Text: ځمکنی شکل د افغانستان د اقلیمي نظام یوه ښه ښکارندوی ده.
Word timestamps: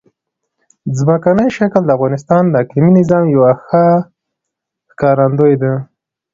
ځمکنی 0.97 1.47
شکل 1.57 1.81
د 1.85 1.89
افغانستان 1.97 2.43
د 2.49 2.53
اقلیمي 2.63 2.91
نظام 2.99 3.23
یوه 3.35 3.51
ښه 3.63 3.85
ښکارندوی 4.91 5.53
ده. 5.61 5.73